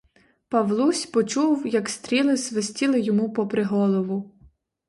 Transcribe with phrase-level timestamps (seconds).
[0.49, 4.31] Павлусь почув, як стріли свистіли йому попри голову.